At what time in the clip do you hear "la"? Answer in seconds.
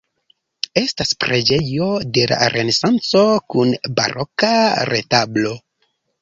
2.31-2.39